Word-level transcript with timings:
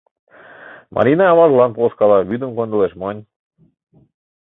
Марина 0.95 1.23
аважлан 1.33 1.71
полышкала, 1.75 2.17
вӱдым 2.29 2.51
кондылеш, 2.57 2.93
монь. 3.01 3.21